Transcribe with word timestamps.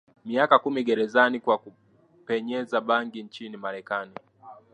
miaka 0.25 0.59
kumi 0.59 0.83
gerezani 0.83 1.39
kwa 1.39 1.57
kupenyeza 1.57 2.81
bangi 2.81 3.23
nchini 3.23 3.57
Marekani 3.57 4.11